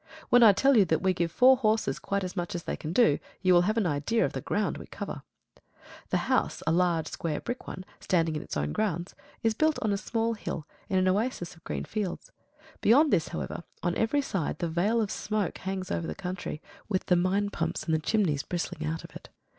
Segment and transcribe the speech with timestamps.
[0.29, 2.91] When I tell you that we give four horses quite as much as they can
[2.91, 5.21] do, you will have an idea of the ground we cover.
[6.09, 9.93] The house, a large square brick one, standing in its own grounds, is built on
[9.93, 12.31] a small hill in an oasis of green fields.
[12.81, 17.05] Beyond this, however, on every side the veil of smoke hangs over the country, with
[17.05, 19.29] the mine pumps and the chimneys bristling out of it.